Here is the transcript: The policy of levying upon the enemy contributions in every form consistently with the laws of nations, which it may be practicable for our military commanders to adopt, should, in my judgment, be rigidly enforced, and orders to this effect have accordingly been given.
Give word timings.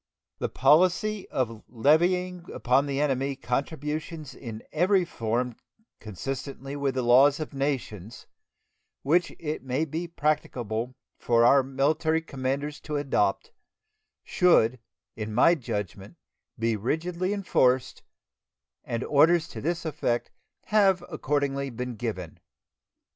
The 0.39 0.49
policy 0.49 1.29
of 1.29 1.63
levying 1.69 2.49
upon 2.51 2.87
the 2.87 2.99
enemy 2.99 3.35
contributions 3.35 4.33
in 4.33 4.63
every 4.71 5.05
form 5.05 5.55
consistently 5.99 6.75
with 6.75 6.95
the 6.95 7.03
laws 7.03 7.39
of 7.39 7.53
nations, 7.53 8.25
which 9.03 9.29
it 9.37 9.61
may 9.61 9.85
be 9.85 10.07
practicable 10.07 10.95
for 11.19 11.45
our 11.45 11.61
military 11.61 12.19
commanders 12.23 12.79
to 12.79 12.95
adopt, 12.97 13.51
should, 14.23 14.79
in 15.15 15.35
my 15.35 15.53
judgment, 15.53 16.17
be 16.57 16.75
rigidly 16.75 17.31
enforced, 17.31 18.01
and 18.83 19.03
orders 19.03 19.47
to 19.49 19.61
this 19.61 19.85
effect 19.85 20.31
have 20.63 21.03
accordingly 21.09 21.69
been 21.69 21.93
given. 21.93 22.39